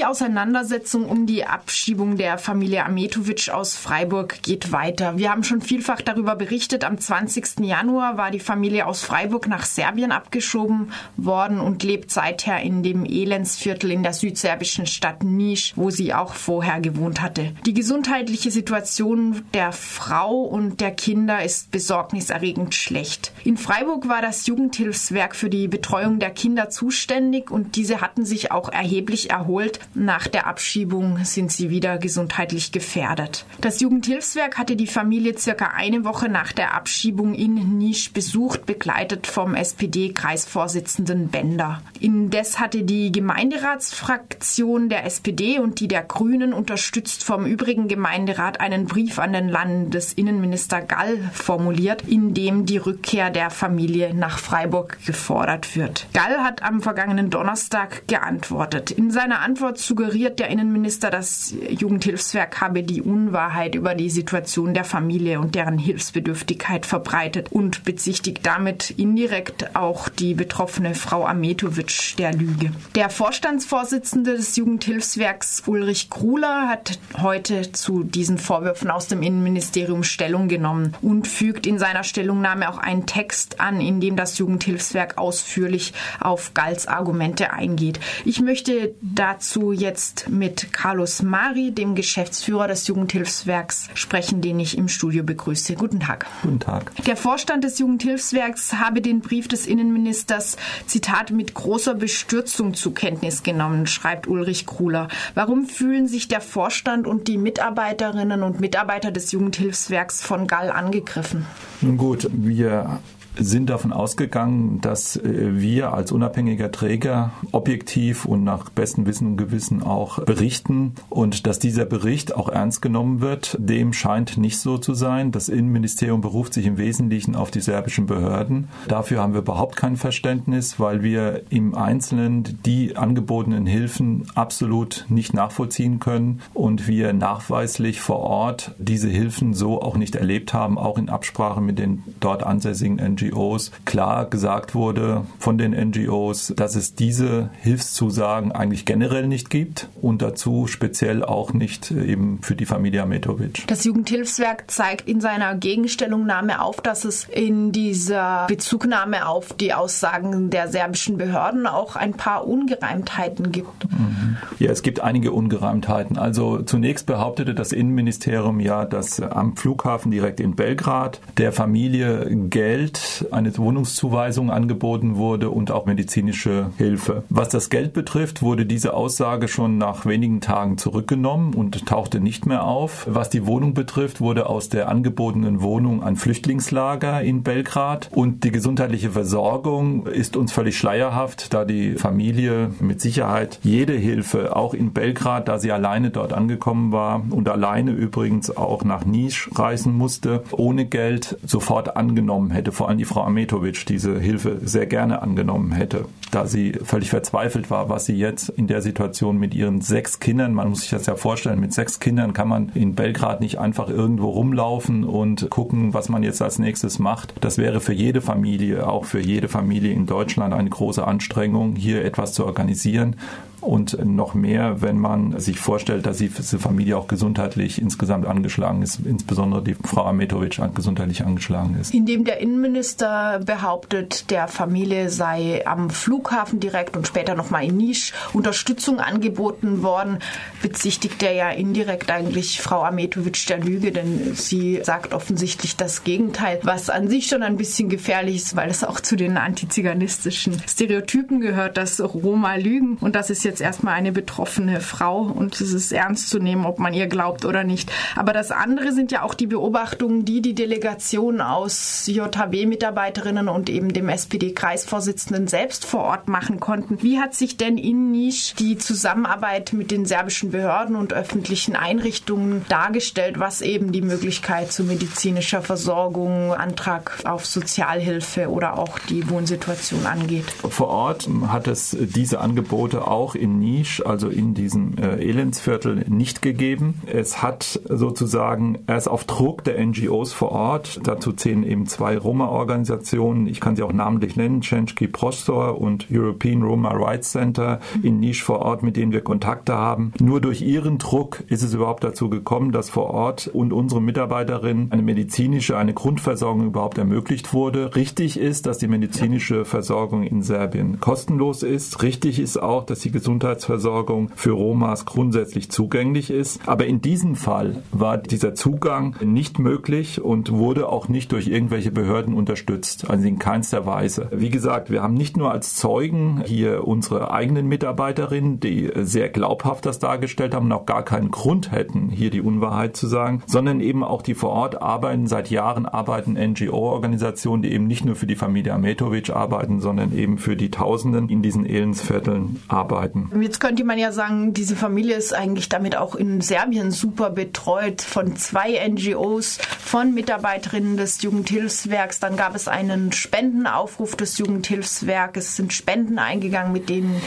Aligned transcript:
Die 0.00 0.06
Auseinandersetzung 0.06 1.04
um 1.10 1.26
die 1.26 1.44
Abschiebung 1.44 2.16
der 2.16 2.38
Familie 2.38 2.86
Ametovic 2.86 3.50
aus 3.50 3.76
Freiburg 3.76 4.42
geht 4.42 4.72
weiter. 4.72 5.18
Wir 5.18 5.30
haben 5.30 5.44
schon 5.44 5.60
vielfach 5.60 6.00
darüber 6.00 6.36
berichtet. 6.36 6.84
Am 6.84 6.96
20. 6.96 7.60
Januar 7.60 8.16
war 8.16 8.30
die 8.30 8.40
Familie 8.40 8.86
aus 8.86 9.02
Freiburg 9.02 9.46
nach 9.46 9.66
Serbien 9.66 10.10
abgeschoben 10.10 10.90
worden 11.18 11.60
und 11.60 11.82
lebt 11.82 12.10
seither 12.10 12.60
in 12.60 12.82
dem 12.82 13.04
Elendsviertel 13.04 13.90
in 13.90 14.02
der 14.02 14.14
südserbischen 14.14 14.86
Stadt 14.86 15.22
Nisch, 15.22 15.74
wo 15.76 15.90
sie 15.90 16.14
auch 16.14 16.32
vorher 16.32 16.80
gewohnt 16.80 17.20
hatte. 17.20 17.52
Die 17.66 17.74
gesundheitliche 17.74 18.50
Situation 18.50 19.42
der 19.52 19.72
Frau 19.72 20.40
und 20.40 20.80
der 20.80 20.92
Kinder 20.92 21.44
ist 21.44 21.72
besorgniserregend 21.72 22.74
schlecht. 22.74 23.32
In 23.44 23.58
Freiburg 23.58 24.08
war 24.08 24.22
das 24.22 24.46
Jugendhilfswerk 24.46 25.36
für 25.36 25.50
die 25.50 25.68
Betreuung 25.68 26.20
der 26.20 26.30
Kinder 26.30 26.70
zuständig 26.70 27.50
und 27.50 27.76
diese 27.76 28.00
hatten 28.00 28.24
sich 28.24 28.50
auch 28.50 28.72
erheblich 28.72 29.28
erholt 29.28 29.78
nach 29.94 30.28
der 30.28 30.46
Abschiebung 30.46 31.24
sind 31.24 31.50
sie 31.50 31.70
wieder 31.70 31.98
gesundheitlich 31.98 32.70
gefährdet. 32.70 33.44
Das 33.60 33.80
Jugendhilfswerk 33.80 34.56
hatte 34.56 34.76
die 34.76 34.86
Familie 34.86 35.36
circa 35.36 35.72
eine 35.74 36.04
Woche 36.04 36.28
nach 36.28 36.52
der 36.52 36.74
Abschiebung 36.74 37.34
in 37.34 37.78
Nisch 37.78 38.12
besucht, 38.12 38.66
begleitet 38.66 39.26
vom 39.26 39.54
SPD-Kreisvorsitzenden 39.54 41.28
Bender. 41.28 41.82
Indes 41.98 42.60
hatte 42.60 42.82
die 42.84 43.10
Gemeinderatsfraktion 43.10 44.88
der 44.88 45.04
SPD 45.06 45.58
und 45.58 45.80
die 45.80 45.88
der 45.88 46.04
Grünen 46.04 46.52
unterstützt 46.52 47.24
vom 47.24 47.44
übrigen 47.44 47.88
Gemeinderat 47.88 48.60
einen 48.60 48.86
Brief 48.86 49.18
an 49.18 49.32
den 49.32 49.48
Landesinnenminister 49.48 50.82
Gall 50.82 51.18
formuliert, 51.32 52.02
in 52.06 52.32
dem 52.32 52.64
die 52.64 52.78
Rückkehr 52.78 53.30
der 53.30 53.50
Familie 53.50 54.14
nach 54.14 54.38
Freiburg 54.38 54.98
gefordert 55.04 55.74
wird. 55.74 56.06
Gall 56.12 56.38
hat 56.44 56.62
am 56.62 56.80
vergangenen 56.80 57.30
Donnerstag 57.30 58.06
geantwortet. 58.06 58.92
In 58.92 59.10
seiner 59.10 59.40
Antwort 59.40 59.79
suggeriert 59.86 60.38
der 60.38 60.48
Innenminister, 60.48 61.10
das 61.10 61.54
Jugendhilfswerk 61.68 62.60
habe 62.60 62.82
die 62.82 63.02
Unwahrheit 63.02 63.74
über 63.74 63.94
die 63.94 64.10
Situation 64.10 64.74
der 64.74 64.84
Familie 64.84 65.40
und 65.40 65.54
deren 65.54 65.78
Hilfsbedürftigkeit 65.78 66.86
verbreitet 66.86 67.50
und 67.50 67.84
bezichtigt 67.84 68.40
damit 68.44 68.90
indirekt 68.90 69.76
auch 69.76 70.08
die 70.08 70.34
betroffene 70.34 70.94
Frau 70.94 71.26
Ametovic 71.26 72.16
der 72.18 72.32
Lüge. 72.32 72.72
Der 72.94 73.10
Vorstandsvorsitzende 73.10 74.36
des 74.36 74.56
Jugendhilfswerks 74.56 75.62
Ulrich 75.66 76.10
Kruler 76.10 76.68
hat 76.68 76.98
heute 77.20 77.72
zu 77.72 78.02
diesen 78.02 78.38
Vorwürfen 78.38 78.90
aus 78.90 79.08
dem 79.08 79.22
Innenministerium 79.22 80.02
Stellung 80.02 80.48
genommen 80.48 80.94
und 81.02 81.26
fügt 81.26 81.66
in 81.66 81.78
seiner 81.78 82.04
Stellungnahme 82.04 82.68
auch 82.68 82.78
einen 82.78 83.06
Text 83.06 83.60
an, 83.60 83.80
in 83.80 84.00
dem 84.00 84.16
das 84.16 84.38
Jugendhilfswerk 84.38 85.18
ausführlich 85.18 85.92
auf 86.20 86.54
Galls 86.54 86.86
Argumente 86.86 87.52
eingeht. 87.52 88.00
Ich 88.24 88.40
möchte 88.40 88.94
dazu 89.00 89.69
dazu 89.70 89.72
jetzt 89.72 90.28
mit 90.28 90.72
Carlos 90.72 91.22
Mari, 91.22 91.72
dem 91.72 91.94
Geschäftsführer 91.94 92.68
des 92.68 92.86
Jugendhilfswerks, 92.86 93.88
sprechen, 93.94 94.40
den 94.40 94.58
ich 94.60 94.76
im 94.76 94.88
Studio 94.88 95.22
begrüße. 95.22 95.74
Guten 95.74 96.00
Tag. 96.00 96.26
Guten 96.42 96.60
Tag. 96.60 96.92
Der 97.04 97.16
Vorstand 97.16 97.64
des 97.64 97.78
Jugendhilfswerks 97.78 98.74
habe 98.74 99.00
den 99.00 99.20
Brief 99.20 99.48
des 99.48 99.66
Innenministers, 99.66 100.56
Zitat, 100.86 101.30
mit 101.30 101.54
großer 101.54 101.94
Bestürzung 101.94 102.74
zur 102.74 102.94
Kenntnis 102.94 103.42
genommen, 103.42 103.86
schreibt 103.86 104.26
Ulrich 104.26 104.66
Kruler. 104.66 105.08
Warum 105.34 105.66
fühlen 105.66 106.08
sich 106.08 106.28
der 106.28 106.40
Vorstand 106.40 107.06
und 107.06 107.28
die 107.28 107.38
Mitarbeiterinnen 107.38 108.42
und 108.42 108.60
Mitarbeiter 108.60 109.10
des 109.10 109.32
Jugendhilfswerks 109.32 110.22
von 110.22 110.46
Gall 110.46 110.70
angegriffen? 110.70 111.46
Nun 111.80 111.96
gut, 111.96 112.28
wir 112.32 113.00
sind 113.38 113.70
davon 113.70 113.92
ausgegangen, 113.92 114.80
dass 114.80 115.16
äh, 115.16 115.60
wir 115.60 115.92
als 115.92 116.12
unabhängiger 116.12 116.70
Träger 116.70 117.32
objektiv 117.52 118.24
und 118.24 118.44
nach 118.44 118.70
bestem 118.70 119.06
Wissen 119.06 119.28
und 119.28 119.36
Gewissen 119.36 119.82
auch 119.82 120.24
berichten 120.24 120.94
und 121.08 121.46
dass 121.46 121.58
dieser 121.58 121.84
Bericht 121.84 122.34
auch 122.34 122.48
ernst 122.48 122.82
genommen 122.82 123.20
wird. 123.20 123.56
Dem 123.58 123.92
scheint 123.92 124.36
nicht 124.36 124.58
so 124.58 124.78
zu 124.78 124.94
sein. 124.94 125.32
Das 125.32 125.48
Innenministerium 125.48 126.20
beruft 126.20 126.54
sich 126.54 126.66
im 126.66 126.78
Wesentlichen 126.78 127.34
auf 127.34 127.50
die 127.50 127.60
serbischen 127.60 128.06
Behörden. 128.06 128.68
Dafür 128.88 129.20
haben 129.20 129.32
wir 129.32 129.40
überhaupt 129.40 129.76
kein 129.76 129.96
Verständnis, 129.96 130.80
weil 130.80 131.02
wir 131.02 131.42
im 131.50 131.74
Einzelnen 131.74 132.58
die 132.64 132.96
angebotenen 132.96 133.66
Hilfen 133.66 134.26
absolut 134.34 135.06
nicht 135.08 135.34
nachvollziehen 135.34 136.00
können 136.00 136.40
und 136.52 136.88
wir 136.88 137.12
nachweislich 137.12 138.00
vor 138.00 138.20
Ort 138.20 138.74
diese 138.78 139.08
Hilfen 139.08 139.54
so 139.54 139.80
auch 139.80 139.96
nicht 139.96 140.16
erlebt 140.16 140.52
haben, 140.52 140.78
auch 140.78 140.98
in 140.98 141.08
Absprache 141.08 141.60
mit 141.60 141.78
den 141.78 142.02
dort 142.20 142.42
ansässigen 142.42 142.96
NGOs. 142.96 143.19
NGOs 143.20 143.70
klar 143.84 144.26
gesagt 144.26 144.74
wurde 144.74 145.24
von 145.38 145.58
den 145.58 145.72
NGOs, 145.72 146.52
dass 146.56 146.76
es 146.76 146.94
diese 146.94 147.50
Hilfszusagen 147.60 148.52
eigentlich 148.52 148.84
generell 148.84 149.26
nicht 149.26 149.50
gibt 149.50 149.88
und 150.00 150.22
dazu 150.22 150.66
speziell 150.66 151.24
auch 151.24 151.52
nicht 151.52 151.90
eben 151.90 152.40
für 152.42 152.54
die 152.54 152.66
Familie 152.66 153.02
Ametovic. 153.02 153.66
Das 153.66 153.84
Jugendhilfswerk 153.84 154.70
zeigt 154.70 155.08
in 155.08 155.20
seiner 155.20 155.54
Gegenstellungnahme 155.54 156.62
auf, 156.62 156.80
dass 156.80 157.04
es 157.04 157.24
in 157.24 157.72
dieser 157.72 158.46
Bezugnahme 158.46 159.26
auf 159.28 159.52
die 159.52 159.74
Aussagen 159.74 160.50
der 160.50 160.68
serbischen 160.68 161.18
Behörden 161.18 161.66
auch 161.66 161.96
ein 161.96 162.14
paar 162.14 162.46
Ungereimtheiten 162.46 163.52
gibt. 163.52 163.90
Mhm. 163.90 164.36
Ja, 164.58 164.70
es 164.70 164.82
gibt 164.82 165.00
einige 165.00 165.32
Ungereimtheiten. 165.32 166.18
Also 166.18 166.62
zunächst 166.62 167.06
behauptete 167.06 167.54
das 167.54 167.72
Innenministerium 167.72 168.60
ja, 168.60 168.84
dass 168.84 169.20
am 169.20 169.56
Flughafen 169.56 170.10
direkt 170.10 170.40
in 170.40 170.54
Belgrad 170.54 171.20
der 171.38 171.52
Familie 171.52 172.26
Geld 172.48 173.00
eine 173.30 173.56
Wohnungszuweisung 173.56 174.50
angeboten 174.50 175.16
wurde 175.16 175.50
und 175.50 175.70
auch 175.70 175.86
medizinische 175.86 176.70
Hilfe. 176.76 177.24
Was 177.28 177.48
das 177.48 177.70
Geld 177.70 177.92
betrifft, 177.92 178.42
wurde 178.42 178.66
diese 178.66 178.94
Aussage 178.94 179.48
schon 179.48 179.78
nach 179.78 180.06
wenigen 180.06 180.40
Tagen 180.40 180.78
zurückgenommen 180.78 181.54
und 181.54 181.86
tauchte 181.86 182.20
nicht 182.20 182.46
mehr 182.46 182.64
auf. 182.64 183.06
Was 183.08 183.30
die 183.30 183.46
Wohnung 183.46 183.74
betrifft, 183.74 184.20
wurde 184.20 184.48
aus 184.48 184.68
der 184.68 184.88
angebotenen 184.88 185.60
Wohnung 185.62 186.02
ein 186.02 186.16
Flüchtlingslager 186.16 187.22
in 187.22 187.42
Belgrad 187.42 188.10
und 188.12 188.44
die 188.44 188.52
gesundheitliche 188.52 189.10
Versorgung 189.10 190.06
ist 190.06 190.36
uns 190.36 190.52
völlig 190.52 190.78
schleierhaft, 190.78 191.52
da 191.52 191.64
die 191.64 191.94
Familie 191.94 192.70
mit 192.80 193.00
Sicherheit 193.00 193.58
jede 193.62 193.94
Hilfe, 193.94 194.56
auch 194.56 194.74
in 194.74 194.92
Belgrad, 194.92 195.48
da 195.48 195.58
sie 195.58 195.72
alleine 195.72 196.10
dort 196.10 196.32
angekommen 196.32 196.92
war 196.92 197.22
und 197.30 197.48
alleine 197.48 197.90
übrigens 197.90 198.56
auch 198.56 198.84
nach 198.84 199.04
Nisch 199.04 199.50
reisen 199.54 199.96
musste, 199.96 200.42
ohne 200.52 200.86
Geld 200.86 201.38
sofort 201.44 201.96
angenommen 201.96 202.50
hätte. 202.50 202.72
Vor 202.72 202.88
allem 202.88 202.99
die 203.00 203.06
Frau 203.06 203.22
Ametovic 203.22 203.86
diese 203.86 204.20
Hilfe 204.20 204.58
sehr 204.62 204.84
gerne 204.84 205.22
angenommen 205.22 205.72
hätte, 205.72 206.04
da 206.32 206.46
sie 206.46 206.72
völlig 206.84 207.08
verzweifelt 207.08 207.70
war, 207.70 207.88
was 207.88 208.04
sie 208.04 208.14
jetzt 208.14 208.50
in 208.50 208.66
der 208.66 208.82
Situation 208.82 209.38
mit 209.38 209.54
ihren 209.54 209.80
sechs 209.80 210.20
Kindern, 210.20 210.52
man 210.52 210.68
muss 210.68 210.82
sich 210.82 210.90
das 210.90 211.06
ja 211.06 211.16
vorstellen, 211.16 211.60
mit 211.60 211.72
sechs 211.72 211.98
Kindern 211.98 212.34
kann 212.34 212.48
man 212.48 212.68
in 212.74 212.94
Belgrad 212.94 213.40
nicht 213.40 213.58
einfach 213.58 213.88
irgendwo 213.88 214.28
rumlaufen 214.28 215.04
und 215.04 215.48
gucken, 215.48 215.94
was 215.94 216.10
man 216.10 216.22
jetzt 216.22 216.42
als 216.42 216.58
nächstes 216.58 216.98
macht. 216.98 217.32
Das 217.40 217.56
wäre 217.56 217.80
für 217.80 217.94
jede 217.94 218.20
Familie, 218.20 218.86
auch 218.86 219.06
für 219.06 219.20
jede 219.20 219.48
Familie 219.48 219.92
in 219.92 220.04
Deutschland 220.04 220.52
eine 220.52 220.68
große 220.68 221.06
Anstrengung, 221.06 221.76
hier 221.76 222.04
etwas 222.04 222.34
zu 222.34 222.44
organisieren 222.44 223.16
und 223.60 224.04
noch 224.04 224.34
mehr, 224.34 224.80
wenn 224.82 224.98
man 224.98 225.38
sich 225.38 225.58
vorstellt, 225.58 226.06
dass 226.06 226.18
diese 226.18 226.58
Familie 226.58 226.96
auch 226.96 227.08
gesundheitlich 227.08 227.80
insgesamt 227.80 228.26
angeschlagen 228.26 228.82
ist, 228.82 229.00
insbesondere 229.04 229.62
die 229.62 229.74
Frau 229.74 230.04
Ametovic 230.04 230.60
gesundheitlich 230.74 231.24
angeschlagen 231.24 231.76
ist. 231.80 231.94
Indem 231.94 232.24
der 232.24 232.40
Innenminister 232.40 233.40
behauptet, 233.44 234.30
der 234.30 234.48
Familie 234.48 235.10
sei 235.10 235.66
am 235.66 235.90
Flughafen 235.90 236.60
direkt 236.60 236.96
und 236.96 237.06
später 237.06 237.34
nochmal 237.34 237.64
in 237.64 237.76
Nisch 237.76 238.12
Unterstützung 238.32 239.00
angeboten 239.00 239.82
worden, 239.82 240.18
bezichtigt 240.62 241.22
er 241.22 241.32
ja 241.32 241.50
indirekt 241.50 242.10
eigentlich 242.10 242.60
Frau 242.60 242.82
Ametovic 242.82 243.46
der 243.46 243.58
Lüge, 243.58 243.92
denn 243.92 244.34
sie 244.34 244.80
sagt 244.82 245.12
offensichtlich 245.14 245.76
das 245.76 246.04
Gegenteil, 246.04 246.60
was 246.62 246.90
an 246.90 247.08
sich 247.08 247.26
schon 247.26 247.42
ein 247.42 247.56
bisschen 247.56 247.88
gefährlich 247.88 248.36
ist, 248.36 248.56
weil 248.56 248.70
es 248.70 248.84
auch 248.84 249.00
zu 249.00 249.16
den 249.16 249.36
antiziganistischen 249.36 250.60
Stereotypen 250.66 251.40
gehört, 251.40 251.76
dass 251.76 252.00
Roma 252.00 252.56
lügen 252.56 252.96
und 253.00 253.14
das 253.14 253.30
ist 253.30 253.44
jetzt 253.50 253.60
erstmal 253.60 253.94
eine 253.94 254.12
betroffene 254.12 254.80
Frau 254.80 255.22
und 255.22 255.60
es 255.60 255.72
ist 255.72 255.92
ernst 255.92 256.30
zu 256.30 256.38
nehmen, 256.38 256.64
ob 256.64 256.78
man 256.78 256.94
ihr 256.94 257.08
glaubt 257.08 257.44
oder 257.44 257.64
nicht. 257.64 257.92
Aber 258.16 258.32
das 258.32 258.50
andere 258.50 258.92
sind 258.92 259.12
ja 259.12 259.22
auch 259.22 259.34
die 259.34 259.46
Beobachtungen, 259.46 260.24
die 260.24 260.40
die 260.40 260.54
Delegation 260.54 261.40
aus 261.40 262.06
JHW-Mitarbeiterinnen 262.06 263.48
und 263.48 263.68
eben 263.68 263.92
dem 263.92 264.08
SPD-Kreisvorsitzenden 264.08 265.48
selbst 265.48 265.84
vor 265.84 266.04
Ort 266.04 266.28
machen 266.28 266.60
konnten. 266.60 267.02
Wie 267.02 267.18
hat 267.18 267.34
sich 267.34 267.56
denn 267.56 267.76
in 267.76 268.12
Nisch 268.12 268.54
die 268.54 268.78
Zusammenarbeit 268.78 269.72
mit 269.72 269.90
den 269.90 270.06
serbischen 270.06 270.52
Behörden 270.52 270.94
und 270.94 271.12
öffentlichen 271.12 271.74
Einrichtungen 271.74 272.64
dargestellt, 272.68 273.40
was 273.40 273.60
eben 273.60 273.92
die 273.92 274.02
Möglichkeit 274.02 274.72
zu 274.72 274.84
medizinischer 274.84 275.62
Versorgung, 275.62 276.52
Antrag 276.52 277.18
auf 277.24 277.46
Sozialhilfe 277.46 278.48
oder 278.48 278.78
auch 278.78 278.98
die 279.08 279.28
Wohnsituation 279.28 280.06
angeht? 280.06 280.46
Vor 280.68 280.88
Ort 280.88 281.28
hat 281.48 281.66
es 281.66 281.96
diese 281.98 282.40
Angebote 282.40 283.06
auch 283.06 283.34
in 283.40 283.58
Nisch, 283.58 284.04
also 284.04 284.28
in 284.28 284.54
diesem 284.54 284.96
äh, 284.98 285.16
Elendsviertel, 285.16 286.04
nicht 286.08 286.42
gegeben. 286.42 287.00
Es 287.06 287.42
hat 287.42 287.80
sozusagen 287.88 288.78
erst 288.86 289.08
auf 289.08 289.24
Druck 289.24 289.64
der 289.64 289.84
NGOs 289.84 290.32
vor 290.32 290.52
Ort, 290.52 291.00
dazu 291.04 291.32
zählen 291.32 291.64
eben 291.64 291.86
zwei 291.86 292.16
Roma-Organisationen, 292.16 293.46
ich 293.46 293.60
kann 293.60 293.76
sie 293.76 293.82
auch 293.82 293.92
namentlich 293.92 294.36
nennen, 294.36 294.60
Chenchki 294.60 295.08
Prostor 295.08 295.80
und 295.80 296.06
European 296.10 296.62
Roma 296.62 296.90
Rights 296.92 297.32
Center 297.32 297.80
in 298.02 298.20
Nisch 298.20 298.42
vor 298.42 298.60
Ort, 298.60 298.82
mit 298.82 298.96
denen 298.96 299.12
wir 299.12 299.22
Kontakte 299.22 299.74
haben. 299.74 300.12
Nur 300.20 300.40
durch 300.40 300.62
ihren 300.62 300.98
Druck 300.98 301.42
ist 301.48 301.62
es 301.62 301.74
überhaupt 301.74 302.04
dazu 302.04 302.28
gekommen, 302.28 302.72
dass 302.72 302.90
vor 302.90 303.10
Ort 303.10 303.48
und 303.48 303.72
unsere 303.72 304.02
Mitarbeiterinnen 304.02 304.92
eine 304.92 305.02
medizinische, 305.02 305.76
eine 305.76 305.94
Grundversorgung 305.94 306.66
überhaupt 306.66 306.98
ermöglicht 306.98 307.52
wurde. 307.52 307.94
Richtig 307.94 308.38
ist, 308.38 308.66
dass 308.66 308.78
die 308.78 308.88
medizinische 308.88 309.64
Versorgung 309.64 310.22
in 310.22 310.42
Serbien 310.42 311.00
kostenlos 311.00 311.62
ist. 311.62 312.02
Richtig 312.02 312.38
ist 312.38 312.60
auch, 312.60 312.84
dass 312.84 313.00
die 313.00 313.10
Gesundheitsversorgung 313.30 314.30
für 314.34 314.50
Romas 314.50 315.04
grundsätzlich 315.04 315.70
zugänglich 315.70 316.30
ist. 316.30 316.60
Aber 316.66 316.86
in 316.86 317.00
diesem 317.00 317.36
Fall 317.36 317.76
war 317.92 318.18
dieser 318.18 318.56
Zugang 318.56 319.14
nicht 319.24 319.60
möglich 319.60 320.20
und 320.20 320.50
wurde 320.50 320.88
auch 320.88 321.08
nicht 321.08 321.30
durch 321.30 321.46
irgendwelche 321.46 321.92
Behörden 321.92 322.34
unterstützt. 322.34 323.08
Also 323.08 323.28
in 323.28 323.38
keinster 323.38 323.86
Weise. 323.86 324.28
Wie 324.32 324.50
gesagt, 324.50 324.90
wir 324.90 325.00
haben 325.00 325.14
nicht 325.14 325.36
nur 325.36 325.52
als 325.52 325.76
Zeugen 325.76 326.42
hier 326.44 326.88
unsere 326.88 327.30
eigenen 327.30 327.68
Mitarbeiterinnen, 327.68 328.58
die 328.58 328.90
sehr 328.96 329.28
glaubhaft 329.28 329.86
das 329.86 330.00
dargestellt 330.00 330.52
haben 330.52 330.66
und 330.66 330.72
auch 330.72 330.86
gar 330.86 331.04
keinen 331.04 331.30
Grund 331.30 331.70
hätten, 331.70 332.08
hier 332.08 332.30
die 332.30 332.40
Unwahrheit 332.40 332.96
zu 332.96 333.06
sagen, 333.06 333.44
sondern 333.46 333.80
eben 333.80 334.02
auch 334.02 334.22
die 334.22 334.34
vor 334.34 334.50
Ort 334.50 334.82
arbeiten, 334.82 335.28
seit 335.28 335.50
Jahren 335.50 335.86
arbeiten 335.86 336.32
NGO-Organisationen, 336.32 337.62
die 337.62 337.72
eben 337.72 337.86
nicht 337.86 338.04
nur 338.04 338.16
für 338.16 338.26
die 338.26 338.34
Familie 338.34 338.74
Ametovic 338.74 339.30
arbeiten, 339.30 339.80
sondern 339.80 340.16
eben 340.16 340.38
für 340.38 340.56
die 340.56 340.72
Tausenden 340.72 341.28
in 341.28 341.42
diesen 341.42 341.64
Elendsvierteln 341.64 342.60
arbeiten. 342.66 343.19
Jetzt 343.40 343.60
könnte 343.60 343.84
man 343.84 343.98
ja 343.98 344.12
sagen, 344.12 344.54
diese 344.54 344.76
Familie 344.76 345.16
ist 345.16 345.34
eigentlich 345.34 345.68
damit 345.68 345.96
auch 345.96 346.14
in 346.14 346.40
Serbien 346.40 346.90
super 346.90 347.30
betreut 347.30 348.02
von 348.02 348.36
zwei 348.36 348.78
NGOs, 348.88 349.58
von 349.80 350.14
Mitarbeiterinnen 350.14 350.96
des 350.96 351.22
Jugendhilfswerks. 351.22 352.20
Dann 352.20 352.36
gab 352.36 352.54
es 352.54 352.68
einen 352.68 353.12
Spendenaufruf 353.12 354.16
des 354.16 354.38
Jugendhilfswerkes, 354.38 355.48
es 355.48 355.56
sind 355.56 355.72
Spenden 355.72 356.18
eingegangen, 356.18 356.72
mit 356.72 356.88
denen 356.88 357.20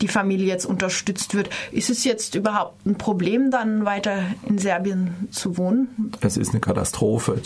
die 0.00 0.08
Familie 0.08 0.46
jetzt 0.46 0.66
unterstützt 0.66 1.34
wird. 1.34 1.50
Ist 1.72 1.90
es 1.90 2.04
jetzt 2.04 2.34
überhaupt 2.34 2.86
ein 2.86 2.96
Problem, 2.96 3.50
dann 3.50 3.84
weiter 3.84 4.24
in 4.48 4.58
Serbien 4.58 5.28
zu 5.30 5.56
wohnen? 5.56 6.12
Es 6.20 6.36
ist 6.36 6.50
eine 6.50 6.60
Katastrophe. 6.60 7.40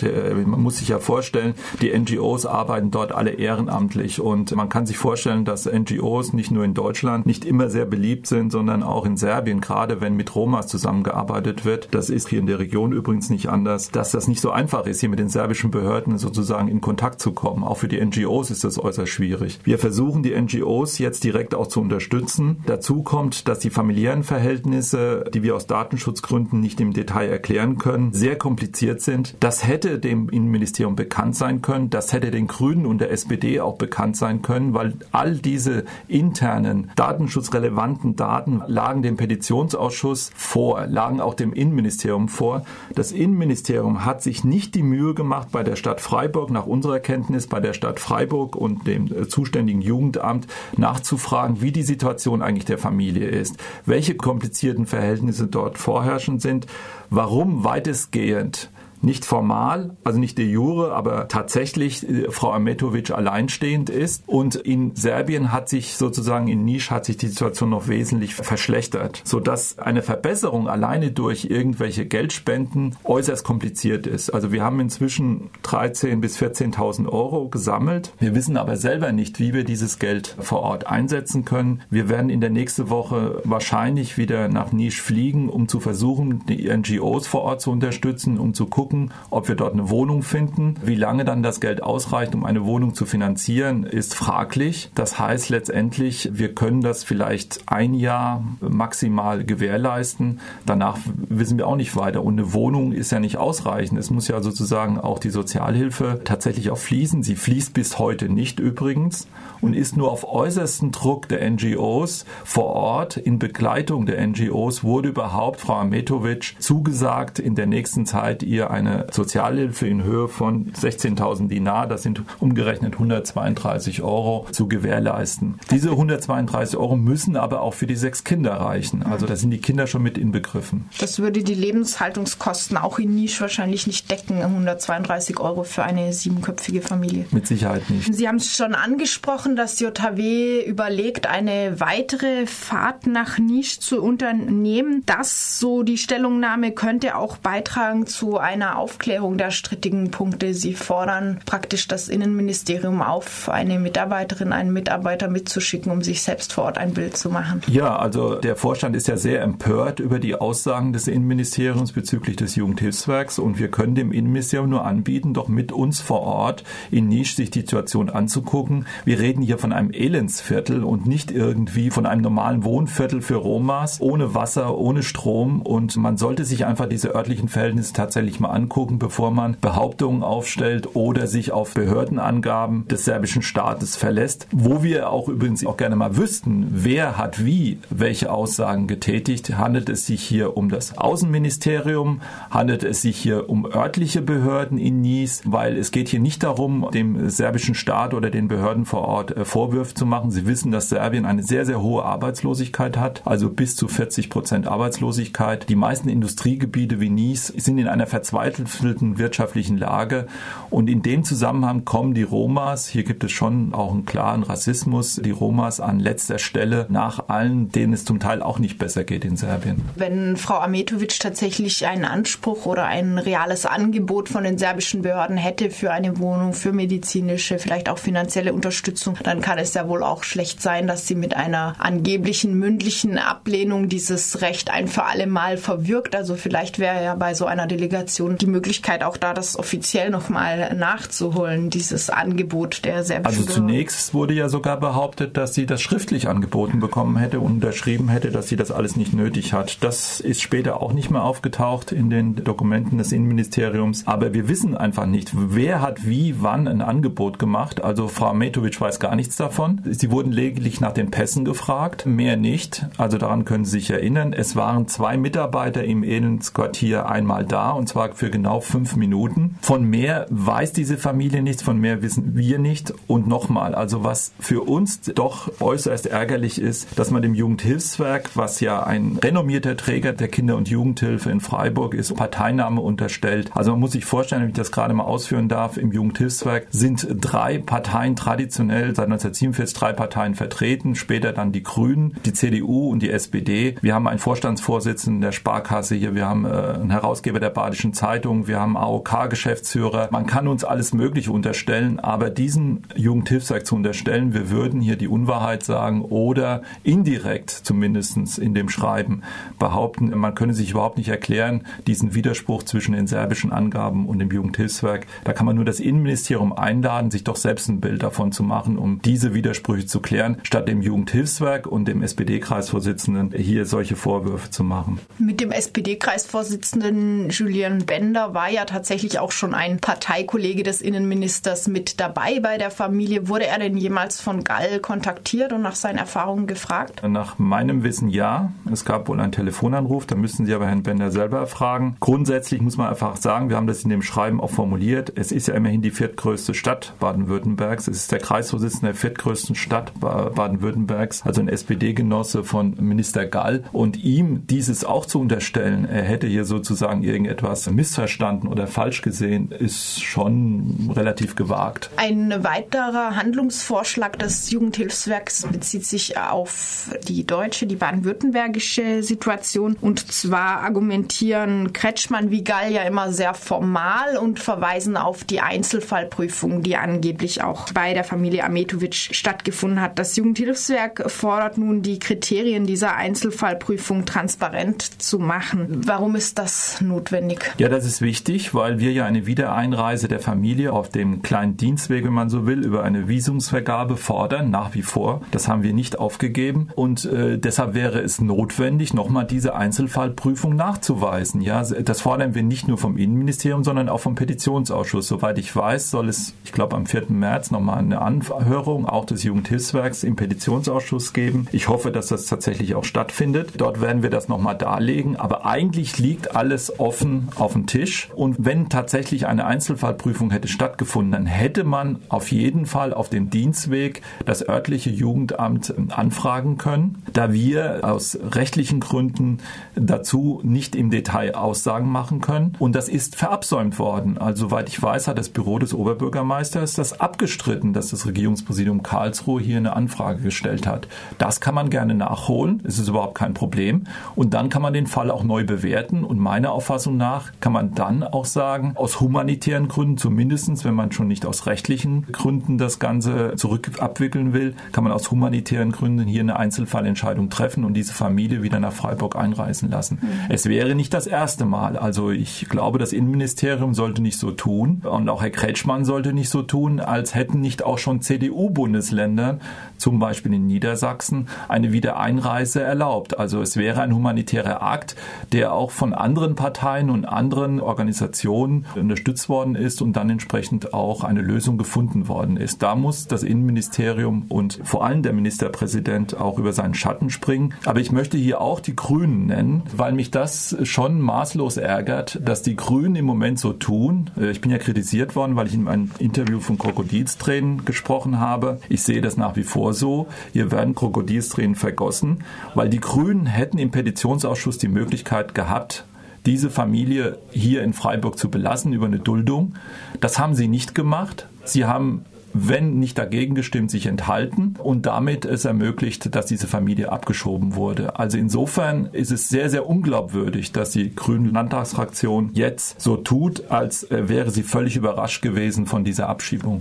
Man 0.46 0.60
muss 0.60 0.78
sich 0.78 0.88
ja 0.88 0.98
vorstellen, 0.98 1.54
die 1.80 1.96
NGOs 1.96 2.46
arbeiten 2.46 2.90
dort 2.90 3.12
alle 3.12 3.30
ehrenamtlich 3.30 4.20
und 4.20 4.54
man 4.54 4.68
kann 4.68 4.86
sich 4.86 4.96
vorstellen, 4.96 5.44
dass 5.44 5.66
NGOs 5.66 6.32
nicht 6.32 6.50
nur 6.50 6.64
in 6.64 6.74
Deutschland 6.74 7.26
nicht 7.26 7.44
immer 7.44 7.70
sehr 7.70 7.86
beliebt 7.94 8.26
sind, 8.26 8.50
sondern 8.50 8.82
auch 8.82 9.06
in 9.06 9.16
Serbien, 9.16 9.60
gerade 9.60 10.00
wenn 10.00 10.16
mit 10.16 10.34
Romas 10.34 10.66
zusammengearbeitet 10.66 11.64
wird. 11.64 11.88
Das 11.92 12.10
ist 12.10 12.28
hier 12.28 12.40
in 12.40 12.46
der 12.46 12.58
Region 12.58 12.90
übrigens 12.90 13.30
nicht 13.30 13.48
anders, 13.48 13.92
dass 13.92 14.10
das 14.10 14.26
nicht 14.26 14.40
so 14.40 14.50
einfach 14.50 14.86
ist, 14.86 14.98
hier 14.98 15.08
mit 15.08 15.20
den 15.20 15.28
serbischen 15.28 15.70
Behörden 15.70 16.18
sozusagen 16.18 16.66
in 16.66 16.80
Kontakt 16.80 17.20
zu 17.20 17.30
kommen. 17.30 17.62
Auch 17.62 17.76
für 17.76 17.86
die 17.86 18.04
NGOs 18.04 18.50
ist 18.50 18.64
das 18.64 18.80
äußerst 18.80 19.12
schwierig. 19.12 19.60
Wir 19.62 19.78
versuchen 19.78 20.24
die 20.24 20.34
NGOs 20.34 20.98
jetzt 20.98 21.22
direkt 21.22 21.54
auch 21.54 21.68
zu 21.68 21.80
unterstützen. 21.80 22.64
Dazu 22.66 23.04
kommt, 23.04 23.46
dass 23.46 23.60
die 23.60 23.70
familiären 23.70 24.24
Verhältnisse, 24.24 25.24
die 25.32 25.44
wir 25.44 25.54
aus 25.54 25.68
Datenschutzgründen 25.68 26.58
nicht 26.58 26.80
im 26.80 26.92
Detail 26.94 27.28
erklären 27.28 27.78
können, 27.78 28.12
sehr 28.12 28.34
kompliziert 28.34 29.02
sind. 29.02 29.36
Das 29.38 29.64
hätte 29.64 30.00
dem 30.00 30.28
Innenministerium 30.30 30.96
bekannt 30.96 31.36
sein 31.36 31.62
können. 31.62 31.90
Das 31.90 32.12
hätte 32.12 32.32
den 32.32 32.48
Grünen 32.48 32.86
und 32.86 32.98
der 32.98 33.12
SPD 33.12 33.60
auch 33.60 33.78
bekannt 33.78 34.16
sein 34.16 34.42
können, 34.42 34.74
weil 34.74 34.94
all 35.12 35.36
diese 35.36 35.84
internen 36.08 36.90
datenschutzrelevanten 36.96 37.83
Daten 38.16 38.62
lagen 38.66 39.02
dem 39.02 39.16
Petitionsausschuss 39.16 40.30
vor, 40.34 40.86
lagen 40.86 41.20
auch 41.20 41.34
dem 41.34 41.52
Innenministerium 41.52 42.28
vor. 42.28 42.64
Das 42.94 43.12
Innenministerium 43.12 44.04
hat 44.04 44.22
sich 44.22 44.44
nicht 44.44 44.74
die 44.74 44.82
Mühe 44.82 45.14
gemacht, 45.14 45.48
bei 45.52 45.62
der 45.62 45.76
Stadt 45.76 46.00
Freiburg, 46.00 46.50
nach 46.50 46.66
unserer 46.66 47.00
Kenntnis, 47.00 47.46
bei 47.46 47.60
der 47.60 47.72
Stadt 47.72 48.00
Freiburg 48.00 48.56
und 48.56 48.86
dem 48.86 49.28
zuständigen 49.28 49.82
Jugendamt 49.82 50.46
nachzufragen, 50.76 51.60
wie 51.60 51.72
die 51.72 51.82
Situation 51.82 52.42
eigentlich 52.42 52.64
der 52.64 52.78
Familie 52.78 53.28
ist, 53.28 53.56
welche 53.86 54.14
komplizierten 54.14 54.86
Verhältnisse 54.86 55.46
dort 55.46 55.78
vorherrschend 55.78 56.42
sind, 56.42 56.66
warum 57.10 57.64
weitestgehend 57.64 58.70
nicht 59.04 59.24
formal, 59.24 59.96
also 60.02 60.18
nicht 60.18 60.38
de 60.38 60.46
jure, 60.46 60.94
aber 60.94 61.28
tatsächlich 61.28 62.08
äh, 62.08 62.30
Frau 62.30 62.52
Ametovic 62.52 63.10
alleinstehend 63.10 63.90
ist. 63.90 64.24
Und 64.26 64.54
in 64.54 64.96
Serbien 64.96 65.52
hat 65.52 65.68
sich 65.68 65.96
sozusagen 65.96 66.48
in 66.48 66.64
Nisch 66.64 66.90
hat 66.90 67.04
sich 67.04 67.16
die 67.16 67.28
Situation 67.28 67.70
noch 67.70 67.88
wesentlich 67.88 68.34
verschlechtert, 68.34 69.20
sodass 69.24 69.78
eine 69.78 70.02
Verbesserung 70.02 70.68
alleine 70.68 71.10
durch 71.10 71.46
irgendwelche 71.46 72.06
Geldspenden 72.06 72.96
äußerst 73.04 73.44
kompliziert 73.44 74.06
ist. 74.06 74.30
Also 74.30 74.52
wir 74.52 74.62
haben 74.62 74.80
inzwischen 74.80 75.50
13 75.62 76.20
bis 76.20 76.38
14.000 76.38 77.06
Euro 77.08 77.48
gesammelt. 77.48 78.12
Wir 78.18 78.34
wissen 78.34 78.56
aber 78.56 78.76
selber 78.76 79.12
nicht, 79.12 79.38
wie 79.38 79.52
wir 79.52 79.64
dieses 79.64 79.98
Geld 79.98 80.36
vor 80.40 80.60
Ort 80.62 80.86
einsetzen 80.86 81.44
können. 81.44 81.82
Wir 81.90 82.08
werden 82.08 82.30
in 82.30 82.40
der 82.40 82.50
nächsten 82.50 82.90
Woche 82.90 83.42
wahrscheinlich 83.44 84.16
wieder 84.16 84.48
nach 84.48 84.72
Nisch 84.72 85.00
fliegen, 85.00 85.48
um 85.48 85.68
zu 85.68 85.80
versuchen, 85.80 86.44
die 86.46 86.68
NGOs 86.68 87.26
vor 87.26 87.42
Ort 87.42 87.60
zu 87.60 87.70
unterstützen, 87.70 88.38
um 88.38 88.54
zu 88.54 88.66
gucken, 88.66 88.93
gucken, 88.94 89.10
ob 89.30 89.48
wir 89.48 89.56
dort 89.56 89.72
eine 89.72 89.90
Wohnung 89.90 90.22
finden. 90.22 90.76
Wie 90.82 90.94
lange 90.94 91.24
dann 91.24 91.42
das 91.42 91.60
Geld 91.60 91.82
ausreicht, 91.82 92.34
um 92.34 92.44
eine 92.44 92.64
Wohnung 92.64 92.94
zu 92.94 93.06
finanzieren, 93.06 93.84
ist 93.84 94.14
fraglich. 94.14 94.90
Das 94.94 95.18
heißt 95.18 95.48
letztendlich, 95.48 96.30
wir 96.32 96.54
können 96.54 96.80
das 96.80 97.04
vielleicht 97.04 97.62
ein 97.66 97.94
Jahr 97.94 98.44
maximal 98.60 99.44
gewährleisten. 99.44 100.40
Danach 100.66 100.98
wissen 101.16 101.58
wir 101.58 101.66
auch 101.66 101.76
nicht 101.76 101.96
weiter. 101.96 102.22
Und 102.22 102.38
eine 102.38 102.52
Wohnung 102.52 102.92
ist 102.92 103.10
ja 103.10 103.18
nicht 103.18 103.36
ausreichend. 103.36 103.98
Es 103.98 104.10
muss 104.10 104.28
ja 104.28 104.40
sozusagen 104.40 104.98
auch 104.98 105.18
die 105.18 105.30
Sozialhilfe 105.30 106.20
tatsächlich 106.24 106.70
auch 106.70 106.78
fließen. 106.78 107.22
Sie 107.22 107.36
fließt 107.36 107.74
bis 107.74 107.98
heute 107.98 108.28
nicht 108.28 108.60
übrigens 108.60 109.26
und 109.60 109.74
ist 109.74 109.96
nur 109.96 110.12
auf 110.12 110.24
äußersten 110.30 110.92
Druck 110.92 111.28
der 111.28 111.48
NGOs 111.50 112.26
vor 112.44 112.66
Ort 112.66 113.16
in 113.16 113.38
Begleitung 113.38 114.06
der 114.06 114.24
NGOs 114.26 114.84
wurde 114.84 115.08
überhaupt 115.08 115.60
Frau 115.60 115.76
Ametovic 115.76 116.56
zugesagt, 116.58 117.38
in 117.38 117.54
der 117.54 117.66
nächsten 117.66 118.06
Zeit 118.06 118.42
ihr 118.42 118.70
eine 118.74 119.06
Sozialhilfe 119.10 119.86
in 119.86 120.02
Höhe 120.02 120.28
von 120.28 120.72
16.000 120.72 121.48
Dinar, 121.48 121.86
das 121.86 122.02
sind 122.02 122.22
umgerechnet 122.40 122.94
132 122.94 124.02
Euro, 124.02 124.46
zu 124.50 124.68
gewährleisten. 124.68 125.58
Diese 125.70 125.90
132 125.90 126.78
Euro 126.78 126.96
müssen 126.96 127.36
aber 127.36 127.62
auch 127.62 127.74
für 127.74 127.86
die 127.86 127.96
sechs 127.96 128.24
Kinder 128.24 128.52
reichen. 128.52 129.02
Also 129.02 129.26
da 129.26 129.36
sind 129.36 129.50
die 129.50 129.58
Kinder 129.58 129.86
schon 129.86 130.02
mit 130.02 130.18
inbegriffen. 130.18 130.88
Das 130.98 131.18
würde 131.18 131.42
die 131.42 131.54
Lebenshaltungskosten 131.54 132.76
auch 132.76 132.98
in 132.98 133.14
Nisch 133.14 133.40
wahrscheinlich 133.40 133.86
nicht 133.86 134.10
decken, 134.10 134.42
132 134.42 135.38
Euro 135.38 135.62
für 135.62 135.84
eine 135.84 136.12
siebenköpfige 136.12 136.82
Familie. 136.82 137.26
Mit 137.30 137.46
Sicherheit 137.46 137.88
nicht. 137.90 138.12
Sie 138.14 138.28
haben 138.28 138.36
es 138.36 138.56
schon 138.56 138.74
angesprochen, 138.74 139.56
dass 139.56 139.78
JHW 139.80 140.64
überlegt, 140.64 141.26
eine 141.26 141.80
weitere 141.80 142.46
Fahrt 142.46 143.06
nach 143.06 143.38
Nisch 143.38 143.80
zu 143.80 144.02
unternehmen. 144.02 145.02
Das, 145.06 145.58
so 145.58 145.82
die 145.82 145.98
Stellungnahme, 145.98 146.72
könnte 146.72 147.16
auch 147.16 147.36
beitragen 147.36 148.06
zu 148.06 148.38
einer 148.38 148.63
Aufklärung 148.72 149.38
der 149.38 149.50
strittigen 149.50 150.10
Punkte. 150.10 150.54
Sie 150.54 150.74
fordern 150.74 151.40
praktisch 151.46 151.88
das 151.88 152.08
Innenministerium 152.08 153.02
auf, 153.02 153.48
eine 153.48 153.78
Mitarbeiterin, 153.78 154.52
einen 154.52 154.72
Mitarbeiter 154.72 155.28
mitzuschicken, 155.28 155.92
um 155.92 156.02
sich 156.02 156.22
selbst 156.22 156.52
vor 156.52 156.64
Ort 156.64 156.78
ein 156.78 156.94
Bild 156.94 157.16
zu 157.16 157.30
machen. 157.30 157.62
Ja, 157.66 157.96
also 157.96 158.36
der 158.36 158.56
Vorstand 158.56 158.96
ist 158.96 159.08
ja 159.08 159.16
sehr 159.16 159.42
empört 159.42 160.00
über 160.00 160.18
die 160.18 160.34
Aussagen 160.34 160.92
des 160.92 161.06
Innenministeriums 161.08 161.92
bezüglich 161.92 162.36
des 162.36 162.56
Jugendhilfswerks 162.56 163.38
und 163.38 163.58
wir 163.58 163.70
können 163.70 163.94
dem 163.94 164.12
Innenministerium 164.12 164.70
nur 164.70 164.84
anbieten, 164.84 165.34
doch 165.34 165.48
mit 165.48 165.72
uns 165.72 166.00
vor 166.00 166.22
Ort 166.22 166.64
in 166.90 167.08
Nisch 167.08 167.36
sich 167.36 167.50
die 167.50 167.60
Situation 167.60 168.10
anzugucken. 168.10 168.86
Wir 169.04 169.18
reden 169.18 169.42
hier 169.42 169.58
von 169.58 169.72
einem 169.72 169.90
Elendsviertel 169.90 170.84
und 170.84 171.06
nicht 171.06 171.30
irgendwie 171.30 171.90
von 171.90 172.06
einem 172.06 172.22
normalen 172.22 172.64
Wohnviertel 172.64 173.20
für 173.20 173.36
Romas, 173.36 174.00
ohne 174.00 174.34
Wasser, 174.34 174.76
ohne 174.76 175.02
Strom 175.02 175.62
und 175.62 175.96
man 175.96 176.16
sollte 176.16 176.44
sich 176.44 176.66
einfach 176.66 176.88
diese 176.88 177.14
örtlichen 177.14 177.48
Verhältnisse 177.48 177.92
tatsächlich 177.92 178.40
mal 178.40 178.50
angucken, 178.54 178.98
bevor 178.98 179.30
man 179.30 179.56
Behauptungen 179.60 180.22
aufstellt 180.22 180.94
oder 180.94 181.26
sich 181.26 181.52
auf 181.52 181.74
Behördenangaben 181.74 182.86
des 182.88 183.04
serbischen 183.04 183.42
Staates 183.42 183.96
verlässt, 183.96 184.46
wo 184.52 184.82
wir 184.82 185.10
auch 185.10 185.28
übrigens 185.28 185.66
auch 185.66 185.76
gerne 185.76 185.96
mal 185.96 186.16
wüssten, 186.16 186.68
wer 186.70 187.18
hat 187.18 187.44
wie 187.44 187.78
welche 187.90 188.30
Aussagen 188.30 188.86
getätigt. 188.86 189.58
Handelt 189.58 189.88
es 189.88 190.06
sich 190.06 190.22
hier 190.22 190.56
um 190.56 190.68
das 190.68 190.96
Außenministerium? 190.96 192.20
Handelt 192.50 192.84
es 192.84 193.02
sich 193.02 193.16
hier 193.16 193.50
um 193.50 193.66
örtliche 193.66 194.22
Behörden 194.22 194.78
in 194.78 195.00
Nice? 195.00 195.42
Weil 195.44 195.76
es 195.76 195.90
geht 195.90 196.08
hier 196.08 196.20
nicht 196.20 196.42
darum, 196.42 196.88
dem 196.94 197.28
serbischen 197.28 197.74
Staat 197.74 198.14
oder 198.14 198.30
den 198.30 198.48
Behörden 198.48 198.86
vor 198.86 199.02
Ort 199.02 199.36
äh, 199.36 199.44
Vorwürfe 199.44 199.94
zu 199.94 200.06
machen. 200.06 200.30
Sie 200.30 200.46
wissen, 200.46 200.70
dass 200.70 200.88
Serbien 200.88 201.26
eine 201.26 201.42
sehr, 201.42 201.66
sehr 201.66 201.82
hohe 201.82 202.04
Arbeitslosigkeit 202.04 202.96
hat, 202.96 203.22
also 203.24 203.50
bis 203.50 203.74
zu 203.76 203.88
40 203.88 204.30
Prozent 204.30 204.68
Arbeitslosigkeit. 204.68 205.68
Die 205.68 205.76
meisten 205.76 206.08
Industriegebiete 206.08 207.00
wie 207.00 207.10
Nice 207.10 207.48
sind 207.48 207.78
in 207.78 207.88
einer 207.88 208.06
Verzweiflung 208.06 208.43
verzweifelten 208.44 209.18
wirtschaftlichen 209.18 209.78
Lage. 209.78 210.26
Und 210.70 210.88
in 210.88 211.02
dem 211.02 211.24
Zusammenhang 211.24 211.84
kommen 211.84 212.14
die 212.14 212.22
Romas, 212.22 212.86
hier 212.86 213.04
gibt 213.04 213.24
es 213.24 213.32
schon 213.32 213.74
auch 213.74 213.92
einen 213.92 214.04
klaren 214.04 214.42
Rassismus, 214.42 215.16
die 215.16 215.30
Romas 215.30 215.80
an 215.80 216.00
letzter 216.00 216.38
Stelle 216.38 216.86
nach 216.88 217.28
allen, 217.28 217.70
denen 217.70 217.92
es 217.92 218.04
zum 218.04 218.20
Teil 218.20 218.42
auch 218.42 218.58
nicht 218.58 218.78
besser 218.78 219.04
geht 219.04 219.24
in 219.24 219.36
Serbien. 219.36 219.82
Wenn 219.96 220.36
Frau 220.36 220.58
Ametovic 220.58 221.18
tatsächlich 221.20 221.86
einen 221.86 222.04
Anspruch 222.04 222.66
oder 222.66 222.86
ein 222.86 223.18
reales 223.18 223.66
Angebot 223.66 224.28
von 224.28 224.44
den 224.44 224.58
serbischen 224.58 225.02
Behörden 225.02 225.36
hätte 225.36 225.70
für 225.70 225.92
eine 225.92 226.18
Wohnung, 226.18 226.52
für 226.52 226.72
medizinische, 226.72 227.58
vielleicht 227.58 227.88
auch 227.88 227.98
finanzielle 227.98 228.52
Unterstützung, 228.52 229.16
dann 229.22 229.40
kann 229.40 229.58
es 229.58 229.74
ja 229.74 229.88
wohl 229.88 230.02
auch 230.02 230.24
schlecht 230.24 230.60
sein, 230.60 230.86
dass 230.86 231.06
sie 231.06 231.14
mit 231.14 231.36
einer 231.36 231.74
angeblichen 231.78 232.58
mündlichen 232.58 233.18
Ablehnung 233.18 233.88
dieses 233.88 234.40
Recht 234.40 234.70
ein 234.70 234.88
für 234.88 235.04
alle 235.04 235.26
Mal 235.26 235.56
verwirkt. 235.56 236.16
Also 236.16 236.34
vielleicht 236.34 236.78
wäre 236.78 237.02
ja 237.02 237.14
bei 237.14 237.34
so 237.34 237.46
einer 237.46 237.66
Delegation 237.66 238.33
die 238.40 238.46
Möglichkeit 238.46 239.02
auch 239.02 239.16
da, 239.16 239.34
das 239.34 239.58
offiziell 239.58 240.10
nochmal 240.10 240.74
nachzuholen, 240.76 241.70
dieses 241.70 242.10
Angebot 242.10 242.84
der 242.84 243.04
serbischen 243.04 243.40
Also 243.40 243.52
zunächst 243.52 244.14
wurde 244.14 244.34
ja 244.34 244.48
sogar 244.48 244.78
behauptet, 244.78 245.36
dass 245.36 245.54
sie 245.54 245.66
das 245.66 245.80
schriftlich 245.80 246.28
angeboten 246.28 246.80
bekommen 246.80 247.16
hätte 247.16 247.40
und 247.40 247.54
unterschrieben 247.54 248.08
hätte, 248.08 248.30
dass 248.30 248.48
sie 248.48 248.56
das 248.56 248.70
alles 248.70 248.96
nicht 248.96 249.14
nötig 249.14 249.52
hat. 249.52 249.82
Das 249.82 250.20
ist 250.20 250.42
später 250.42 250.82
auch 250.82 250.92
nicht 250.92 251.10
mehr 251.10 251.22
aufgetaucht 251.22 251.92
in 251.92 252.10
den 252.10 252.36
Dokumenten 252.36 252.98
des 252.98 253.12
Innenministeriums. 253.12 254.06
Aber 254.06 254.34
wir 254.34 254.48
wissen 254.48 254.76
einfach 254.76 255.06
nicht, 255.06 255.30
wer 255.34 255.80
hat 255.80 256.06
wie 256.06 256.42
wann 256.42 256.68
ein 256.68 256.82
Angebot 256.82 257.38
gemacht. 257.38 257.82
Also 257.82 258.08
Frau 258.08 258.34
Metovic 258.34 258.80
weiß 258.80 259.00
gar 259.00 259.16
nichts 259.16 259.36
davon. 259.36 259.80
Sie 259.84 260.10
wurden 260.10 260.32
lediglich 260.32 260.80
nach 260.80 260.92
den 260.92 261.10
Pässen 261.10 261.44
gefragt, 261.44 262.06
mehr 262.06 262.36
nicht. 262.36 262.86
Also 262.98 263.18
daran 263.18 263.44
können 263.44 263.64
Sie 263.64 263.72
sich 263.72 263.90
erinnern. 263.90 264.32
Es 264.32 264.56
waren 264.56 264.88
zwei 264.88 265.16
Mitarbeiter 265.16 265.84
im 265.84 266.02
Elendsquartier 266.02 267.08
einmal 267.08 267.44
da 267.44 267.70
und 267.70 267.88
zwar 267.88 268.12
für 268.14 268.23
genau 268.30 268.60
fünf 268.60 268.96
Minuten. 268.96 269.56
Von 269.60 269.84
mehr 269.84 270.26
weiß 270.30 270.72
diese 270.72 270.98
Familie 270.98 271.42
nichts, 271.42 271.62
von 271.62 271.78
mehr 271.78 272.02
wissen 272.02 272.36
wir 272.36 272.58
nicht. 272.58 272.92
Und 273.06 273.26
nochmal, 273.26 273.74
also 273.74 274.04
was 274.04 274.32
für 274.40 274.62
uns 274.62 275.00
doch 275.02 275.60
äußerst 275.60 276.06
ärgerlich 276.06 276.60
ist, 276.60 276.98
dass 276.98 277.10
man 277.10 277.22
dem 277.22 277.34
Jugendhilfswerk, 277.34 278.30
was 278.34 278.60
ja 278.60 278.82
ein 278.82 279.18
renommierter 279.22 279.76
Träger 279.76 280.12
der 280.12 280.28
Kinder- 280.28 280.56
und 280.56 280.68
Jugendhilfe 280.68 281.30
in 281.30 281.40
Freiburg 281.40 281.94
ist, 281.94 282.14
Parteinahme 282.14 282.80
unterstellt. 282.80 283.50
Also 283.54 283.72
man 283.72 283.80
muss 283.80 283.92
sich 283.92 284.04
vorstellen, 284.04 284.42
wenn 284.42 284.50
ich 284.50 284.54
das 284.54 284.72
gerade 284.72 284.94
mal 284.94 285.04
ausführen 285.04 285.48
darf, 285.48 285.76
im 285.76 285.92
Jugendhilfswerk 285.92 286.66
sind 286.70 287.06
drei 287.20 287.58
Parteien 287.58 288.16
traditionell 288.16 288.94
seit 288.94 289.06
1947 289.06 289.76
drei 289.76 289.92
Parteien 289.92 290.34
vertreten, 290.34 290.94
später 290.94 291.32
dann 291.32 291.52
die 291.52 291.62
Grünen, 291.62 292.14
die 292.24 292.32
CDU 292.32 292.90
und 292.90 293.02
die 293.02 293.10
SPD. 293.10 293.76
Wir 293.80 293.94
haben 293.94 294.06
einen 294.06 294.18
Vorstandsvorsitzenden 294.18 295.20
der 295.20 295.32
Sparkasse 295.32 295.94
hier, 295.94 296.14
wir 296.14 296.26
haben 296.26 296.44
äh, 296.44 296.48
einen 296.48 296.90
Herausgeber 296.90 297.40
der 297.40 297.50
Badischen 297.50 297.92
Zeitung, 298.14 298.46
wir 298.46 298.60
haben 298.60 298.76
AOK-Geschäftsführer. 298.76 300.06
Man 300.12 300.26
kann 300.26 300.46
uns 300.46 300.62
alles 300.62 300.94
Mögliche 300.94 301.32
unterstellen, 301.32 301.98
aber 301.98 302.30
diesen 302.30 302.84
Jugendhilfswerk 302.94 303.66
zu 303.66 303.74
unterstellen, 303.74 304.32
wir 304.34 304.50
würden 304.50 304.80
hier 304.80 304.94
die 304.94 305.08
Unwahrheit 305.08 305.64
sagen 305.64 306.02
oder 306.02 306.62
indirekt 306.84 307.50
zumindest 307.50 308.38
in 308.38 308.54
dem 308.54 308.68
Schreiben 308.68 309.22
behaupten, 309.58 310.16
man 310.16 310.36
könne 310.36 310.54
sich 310.54 310.70
überhaupt 310.70 310.96
nicht 310.96 311.08
erklären, 311.08 311.64
diesen 311.88 312.14
Widerspruch 312.14 312.62
zwischen 312.62 312.92
den 312.92 313.08
serbischen 313.08 313.50
Angaben 313.50 314.06
und 314.06 314.20
dem 314.20 314.30
Jugendhilfswerk. 314.30 315.08
Da 315.24 315.32
kann 315.32 315.46
man 315.46 315.56
nur 315.56 315.64
das 315.64 315.80
Innenministerium 315.80 316.52
einladen, 316.52 317.10
sich 317.10 317.24
doch 317.24 317.34
selbst 317.34 317.68
ein 317.68 317.80
Bild 317.80 318.04
davon 318.04 318.30
zu 318.30 318.44
machen, 318.44 318.78
um 318.78 319.02
diese 319.02 319.34
Widersprüche 319.34 319.86
zu 319.86 319.98
klären, 319.98 320.36
statt 320.44 320.68
dem 320.68 320.82
Jugendhilfswerk 320.82 321.66
und 321.66 321.88
dem 321.88 322.00
SPD-Kreisvorsitzenden 322.00 323.32
hier 323.32 323.66
solche 323.66 323.96
Vorwürfe 323.96 324.50
zu 324.50 324.62
machen. 324.62 325.00
Mit 325.18 325.40
dem 325.40 325.50
SPD-Kreisvorsitzenden 325.50 327.30
Julian 327.30 327.86
Bender 328.04 328.34
war 328.34 328.50
ja 328.50 328.66
tatsächlich 328.66 329.18
auch 329.18 329.32
schon 329.32 329.54
ein 329.54 329.78
Parteikollege 329.78 330.62
des 330.62 330.82
Innenministers 330.82 331.68
mit 331.68 332.00
dabei 332.00 332.38
bei 332.38 332.58
der 332.58 332.70
Familie. 332.70 333.28
Wurde 333.28 333.46
er 333.46 333.58
denn 333.58 333.78
jemals 333.78 334.20
von 334.20 334.44
Gall 334.44 334.78
kontaktiert 334.80 335.54
und 335.54 335.62
nach 335.62 335.74
seinen 335.74 335.96
Erfahrungen 335.96 336.46
gefragt? 336.46 337.02
Nach 337.08 337.38
meinem 337.38 337.82
Wissen 337.82 338.10
ja. 338.10 338.52
Es 338.70 338.84
gab 338.84 339.08
wohl 339.08 339.18
einen 339.20 339.32
Telefonanruf, 339.32 340.04
da 340.04 340.16
müssen 340.16 340.44
Sie 340.44 340.52
aber 340.52 340.66
Herrn 340.66 340.82
Bender 340.82 341.10
selber 341.10 341.38
erfragen. 341.38 341.96
Grundsätzlich 341.98 342.60
muss 342.60 342.76
man 342.76 342.90
einfach 342.90 343.16
sagen, 343.16 343.48
wir 343.48 343.56
haben 343.56 343.66
das 343.66 343.84
in 343.84 343.88
dem 343.88 344.02
Schreiben 344.02 344.38
auch 344.38 344.50
formuliert, 344.50 345.10
es 345.14 345.32
ist 345.32 345.48
ja 345.48 345.54
immerhin 345.54 345.80
die 345.80 345.90
viertgrößte 345.90 346.52
Stadt 346.52 346.92
Baden-Württembergs. 347.00 347.88
Es 347.88 347.96
ist 347.96 348.12
der 348.12 348.18
Kreisvorsitzende 348.18 348.88
der 348.88 348.96
viertgrößten 348.96 349.54
Stadt 349.54 349.98
Baden-Württembergs, 349.98 351.22
also 351.24 351.40
ein 351.40 351.48
SPD-Genosse 351.48 352.44
von 352.44 352.74
Minister 352.78 353.24
Gall. 353.24 353.64
Und 353.72 353.96
ihm 353.96 354.46
dieses 354.46 354.84
auch 354.84 355.06
zu 355.06 355.20
unterstellen, 355.20 355.86
er 355.86 356.02
hätte 356.02 356.26
hier 356.26 356.44
sozusagen 356.44 357.02
irgendetwas 357.02 357.70
missverstanden 357.94 358.48
oder 358.48 358.66
falsch 358.66 359.02
gesehen, 359.02 359.50
ist 359.50 360.02
schon 360.02 360.90
relativ 360.96 361.36
gewagt. 361.36 361.90
Ein 361.96 362.42
weiterer 362.42 363.14
Handlungsvorschlag 363.14 364.18
des 364.18 364.50
Jugendhilfswerks 364.50 365.46
bezieht 365.52 365.86
sich 365.86 366.18
auf 366.18 366.90
die 367.06 367.24
deutsche, 367.24 367.66
die 367.66 367.76
baden-württembergische 367.76 369.04
Situation. 369.04 369.76
Und 369.80 370.12
zwar 370.12 370.62
argumentieren 370.62 371.72
Kretschmann 371.72 372.32
wie 372.32 372.42
Gall 372.42 372.72
ja 372.72 372.82
immer 372.82 373.12
sehr 373.12 373.34
formal 373.34 374.16
und 374.16 374.40
verweisen 374.40 374.96
auf 374.96 375.22
die 375.22 375.40
Einzelfallprüfung, 375.40 376.62
die 376.62 376.76
angeblich 376.76 377.44
auch 377.44 377.70
bei 377.72 377.94
der 377.94 378.02
Familie 378.02 378.42
Ametovic 378.42 378.94
stattgefunden 378.94 379.80
hat. 379.80 380.00
Das 380.00 380.16
Jugendhilfswerk 380.16 381.08
fordert 381.10 381.58
nun, 381.58 381.82
die 381.82 382.00
Kriterien 382.00 382.66
dieser 382.66 382.96
Einzelfallprüfung 382.96 384.04
transparent 384.04 385.00
zu 385.00 385.20
machen. 385.20 385.82
Warum 385.86 386.16
ist 386.16 386.38
das 386.38 386.80
notwendig? 386.80 387.52
Ja, 387.58 387.68
das 387.74 387.86
ist 387.86 388.00
wichtig, 388.00 388.54
weil 388.54 388.78
wir 388.78 388.92
ja 388.92 389.04
eine 389.04 389.26
Wiedereinreise 389.26 390.06
der 390.06 390.20
Familie 390.20 390.72
auf 390.72 390.90
dem 390.90 391.22
kleinen 391.22 391.56
Dienstweg, 391.56 392.04
wenn 392.04 392.12
man 392.12 392.30
so 392.30 392.46
will, 392.46 392.64
über 392.64 392.84
eine 392.84 393.08
Visumsvergabe 393.08 393.96
fordern, 393.96 394.48
nach 394.48 394.76
wie 394.76 394.82
vor. 394.82 395.22
Das 395.32 395.48
haben 395.48 395.64
wir 395.64 395.72
nicht 395.74 395.98
aufgegeben 395.98 396.68
und 396.76 397.04
äh, 397.04 397.36
deshalb 397.36 397.74
wäre 397.74 398.00
es 398.00 398.20
notwendig, 398.20 398.94
nochmal 398.94 399.26
diese 399.26 399.56
Einzelfallprüfung 399.56 400.54
nachzuweisen. 400.54 401.40
Ja, 401.40 401.64
das 401.64 402.00
fordern 402.00 402.36
wir 402.36 402.44
nicht 402.44 402.68
nur 402.68 402.78
vom 402.78 402.96
Innenministerium, 402.96 403.64
sondern 403.64 403.88
auch 403.88 403.98
vom 403.98 404.14
Petitionsausschuss. 404.14 405.08
Soweit 405.08 405.38
ich 405.38 405.54
weiß, 405.54 405.90
soll 405.90 406.08
es, 406.08 406.32
ich 406.44 406.52
glaube, 406.52 406.76
am 406.76 406.86
4. 406.86 407.06
März 407.08 407.50
nochmal 407.50 407.78
eine 407.78 408.00
Anhörung 408.00 408.86
auch 408.86 409.04
des 409.04 409.24
Jugendhilfswerks 409.24 410.04
im 410.04 410.14
Petitionsausschuss 410.14 411.12
geben. 411.12 411.48
Ich 411.50 411.68
hoffe, 411.68 411.90
dass 411.90 412.06
das 412.06 412.26
tatsächlich 412.26 412.76
auch 412.76 412.84
stattfindet. 412.84 413.54
Dort 413.56 413.80
werden 413.80 414.04
wir 414.04 414.10
das 414.10 414.28
nochmal 414.28 414.56
darlegen. 414.56 415.16
Aber 415.16 415.44
eigentlich 415.44 415.98
liegt 415.98 416.36
alles 416.36 416.78
offen 416.78 417.30
auf 417.34 417.54
dem 417.54 417.63
Tisch. 417.66 418.10
Und 418.14 418.36
wenn 418.38 418.68
tatsächlich 418.68 419.26
eine 419.26 419.46
Einzelfallprüfung 419.46 420.30
hätte 420.30 420.48
stattgefunden, 420.48 421.12
dann 421.12 421.26
hätte 421.26 421.64
man 421.64 421.98
auf 422.08 422.30
jeden 422.30 422.66
Fall 422.66 422.92
auf 422.94 423.08
dem 423.08 423.30
Dienstweg 423.30 424.02
das 424.24 424.48
örtliche 424.48 424.90
Jugendamt 424.90 425.74
anfragen 425.90 426.58
können. 426.58 427.02
Da 427.12 427.32
wir 427.32 427.80
aus 427.82 428.18
rechtlichen 428.22 428.80
Gründen 428.80 429.38
dazu 429.74 430.40
nicht 430.42 430.76
im 430.76 430.90
Detail 430.90 431.34
Aussagen 431.34 431.90
machen 431.90 432.20
können. 432.20 432.54
Und 432.58 432.74
das 432.74 432.88
ist 432.88 433.16
verabsäumt 433.16 433.78
worden. 433.78 434.18
Also 434.18 434.46
soweit 434.46 434.68
ich 434.68 434.82
weiß, 434.82 435.08
hat 435.08 435.18
das 435.18 435.30
Büro 435.30 435.58
des 435.58 435.72
Oberbürgermeisters 435.72 436.74
das 436.74 437.00
abgestritten, 437.00 437.72
dass 437.72 437.88
das 437.88 438.06
Regierungspräsidium 438.06 438.82
Karlsruhe 438.82 439.40
hier 439.40 439.56
eine 439.56 439.74
Anfrage 439.74 440.22
gestellt 440.22 440.66
hat. 440.66 440.86
Das 441.18 441.40
kann 441.40 441.54
man 441.54 441.70
gerne 441.70 441.94
nachholen. 441.94 442.62
Es 442.64 442.78
ist 442.78 442.88
überhaupt 442.88 443.14
kein 443.14 443.32
Problem. 443.32 443.84
Und 444.14 444.34
dann 444.34 444.50
kann 444.50 444.62
man 444.62 444.74
den 444.74 444.86
Fall 444.86 445.10
auch 445.10 445.24
neu 445.24 445.44
bewerten. 445.44 446.04
Und 446.04 446.18
meiner 446.18 446.52
Auffassung 446.52 446.96
nach 446.96 447.32
kann 447.40 447.53
man 447.54 447.74
dann 447.74 448.02
auch 448.02 448.26
sagen, 448.26 448.72
aus 448.76 449.00
humanitären 449.00 449.68
Gründen, 449.68 449.96
zumindestens, 449.96 450.64
wenn 450.64 450.74
man 450.74 450.92
schon 450.92 451.08
nicht 451.08 451.24
aus 451.24 451.46
rechtlichen 451.46 452.12
Gründen 452.12 452.58
das 452.58 452.78
Ganze 452.78 453.34
zurück 453.36 453.70
abwickeln 453.78 454.34
will, 454.34 454.54
kann 454.72 454.84
man 454.84 454.92
aus 454.92 455.10
humanitären 455.10 455.72
Gründen 455.72 456.06
hier 456.06 456.20
eine 456.20 456.38
Einzelfallentscheidung 456.38 457.30
treffen 457.30 457.64
und 457.64 457.74
diese 457.74 457.94
Familie 457.94 458.42
wieder 458.42 458.60
nach 458.60 458.72
Freiburg 458.72 459.16
einreisen 459.16 459.70
lassen. 459.70 460.00
Mhm. 460.02 460.08
Es 460.28 460.46
wäre 460.46 460.74
nicht 460.74 460.92
das 460.92 461.06
erste 461.06 461.46
Mal. 461.46 461.78
Also 461.78 462.10
ich 462.10 462.46
glaube, 462.50 462.78
das 462.78 462.92
Innenministerium 462.92 463.72
sollte 463.72 464.02
nicht 464.02 464.18
so 464.18 464.30
tun 464.32 464.82
und 464.84 465.08
auch 465.08 465.22
Herr 465.22 465.30
Kretschmann 465.30 465.84
sollte 465.84 466.12
nicht 466.12 466.28
so 466.28 466.42
tun, 466.42 466.80
als 466.80 467.14
hätten 467.14 467.40
nicht 467.40 467.64
auch 467.64 467.78
schon 467.78 468.02
CDU-Bundesländer, 468.02 469.38
zum 469.78 469.98
Beispiel 469.98 470.34
in 470.34 470.46
Niedersachsen, 470.46 471.28
eine 471.48 471.72
Wiedereinreise 471.72 472.62
erlaubt. 472.62 473.18
Also 473.18 473.40
es 473.40 473.56
wäre 473.56 473.82
ein 473.82 473.94
humanitärer 473.94 474.62
Akt, 474.62 474.96
der 475.32 475.52
auch 475.52 475.70
von 475.70 475.92
anderen 475.92 476.34
Parteien 476.34 476.90
und 476.90 477.04
anderen 477.04 477.43
Organisationen 477.60 478.66
unterstützt 478.74 479.28
worden 479.28 479.54
ist 479.54 479.82
und 479.82 479.94
dann 479.94 480.10
entsprechend 480.10 480.74
auch 480.74 481.04
eine 481.04 481.22
Lösung 481.22 481.58
gefunden 481.58 482.08
worden 482.08 482.36
ist. 482.36 482.62
Da 482.62 482.74
muss 482.74 483.06
das 483.06 483.22
Innenministerium 483.22 484.26
und 484.28 484.60
vor 484.64 484.84
allem 484.84 485.02
der 485.02 485.12
Ministerpräsident 485.12 486.16
auch 486.16 486.38
über 486.38 486.52
seinen 486.52 486.74
Schatten 486.74 487.10
springen. 487.10 487.54
Aber 487.64 487.80
ich 487.80 487.92
möchte 487.92 488.16
hier 488.16 488.40
auch 488.40 488.60
die 488.60 488.76
Grünen 488.76 489.26
nennen, 489.26 489.62
weil 489.76 489.92
mich 489.92 490.10
das 490.10 490.56
schon 490.62 491.00
maßlos 491.00 491.56
ärgert, 491.56 492.20
dass 492.24 492.42
die 492.42 492.56
Grünen 492.56 492.96
im 492.96 493.04
Moment 493.04 493.38
so 493.38 493.52
tun. 493.52 494.10
Äh, 494.18 494.30
ich 494.30 494.40
bin 494.40 494.50
ja 494.50 494.58
kritisiert 494.58 495.16
worden, 495.16 495.36
weil 495.36 495.46
ich 495.46 495.54
in 495.54 495.68
einem 495.68 495.90
Interview 495.98 496.40
von 496.40 496.58
Krokodilstränen 496.58 497.64
gesprochen 497.64 498.18
habe. 498.20 498.58
Ich 498.68 498.82
sehe 498.82 499.00
das 499.00 499.16
nach 499.16 499.36
wie 499.36 499.42
vor 499.42 499.74
so. 499.74 500.06
Hier 500.32 500.50
werden 500.50 500.74
Krokodilstränen 500.74 501.54
vergossen, 501.54 502.24
weil 502.54 502.68
die 502.68 502.80
Grünen 502.80 503.26
hätten 503.26 503.58
im 503.58 503.70
Petitionsausschuss 503.70 504.58
die 504.58 504.68
Möglichkeit 504.68 505.34
gehabt, 505.34 505.84
diese 506.26 506.50
Familie 506.50 507.18
hier 507.30 507.62
in 507.62 507.72
Freiburg 507.72 508.18
zu 508.18 508.30
belassen 508.30 508.72
über 508.72 508.86
eine 508.86 508.98
Duldung. 508.98 509.54
Das 510.00 510.18
haben 510.18 510.34
sie 510.34 510.48
nicht 510.48 510.74
gemacht. 510.74 511.26
Sie 511.44 511.64
haben 511.64 512.04
wenn 512.34 512.80
nicht 512.80 512.98
dagegen 512.98 513.36
gestimmt, 513.36 513.70
sich 513.70 513.86
enthalten 513.86 514.56
und 514.58 514.86
damit 514.86 515.24
es 515.24 515.44
ermöglicht, 515.44 516.14
dass 516.14 516.26
diese 516.26 516.48
Familie 516.48 516.90
abgeschoben 516.90 517.54
wurde. 517.54 517.98
Also 517.98 518.18
insofern 518.18 518.86
ist 518.92 519.12
es 519.12 519.28
sehr, 519.28 519.48
sehr 519.48 519.66
unglaubwürdig, 519.68 520.50
dass 520.50 520.70
die 520.70 520.94
Grünen 520.94 521.32
Landtagsfraktion 521.32 522.30
jetzt 522.34 522.80
so 522.80 522.96
tut, 522.96 523.50
als 523.50 523.86
wäre 523.88 524.32
sie 524.32 524.42
völlig 524.42 524.76
überrascht 524.76 525.22
gewesen 525.22 525.66
von 525.66 525.84
dieser 525.84 526.08
Abschiebung. 526.08 526.60